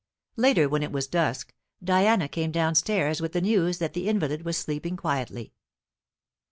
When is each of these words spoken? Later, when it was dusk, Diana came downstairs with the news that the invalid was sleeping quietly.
Later, 0.35 0.67
when 0.67 0.81
it 0.81 0.91
was 0.91 1.05
dusk, 1.05 1.53
Diana 1.83 2.27
came 2.27 2.51
downstairs 2.51 3.21
with 3.21 3.33
the 3.33 3.39
news 3.41 3.77
that 3.77 3.93
the 3.93 4.09
invalid 4.09 4.43
was 4.43 4.57
sleeping 4.57 4.97
quietly. 4.97 5.53